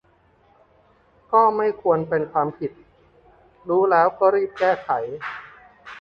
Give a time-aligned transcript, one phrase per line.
[1.31, 2.71] ก็ไม่ควรเป็นความผิด
[3.69, 4.89] รู้แล้วก็รีบแก้ไข